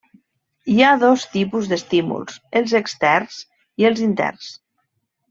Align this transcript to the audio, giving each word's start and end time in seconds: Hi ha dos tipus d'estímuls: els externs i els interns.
Hi 0.75 0.77
ha 0.85 0.93
dos 1.03 1.25
tipus 1.33 1.69
d'estímuls: 1.73 2.39
els 2.61 2.73
externs 2.79 3.37
i 3.83 3.89
els 3.91 4.03
interns. 4.07 4.49